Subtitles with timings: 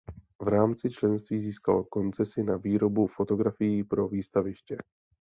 [0.41, 4.77] V rámci členství získal koncesi na výrobu fotografií pro výstaviště.